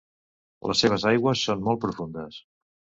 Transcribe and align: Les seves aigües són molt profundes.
Les 0.71 0.81
seves 0.87 1.05
aigües 1.11 1.45
són 1.51 1.65
molt 1.69 1.85
profundes. 1.87 2.45